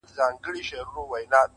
[0.03, 1.37] •چي تر سترګو یې توییږي لپي ویني-